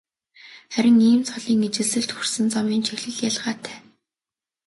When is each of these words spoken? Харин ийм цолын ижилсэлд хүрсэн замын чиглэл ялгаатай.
Харин 0.73 0.97
ийм 1.09 1.21
цолын 1.29 1.65
ижилсэлд 1.67 2.11
хүрсэн 2.13 2.45
замын 2.53 2.81
чиглэл 2.87 3.19
ялгаатай. 3.29 3.77